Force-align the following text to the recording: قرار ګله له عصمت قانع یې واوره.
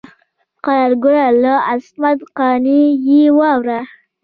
قرار 0.63 0.91
ګله 1.03 1.27
له 1.43 1.53
عصمت 1.69 2.19
قانع 2.37 2.81
یې 3.07 3.21
واوره. 3.37 3.79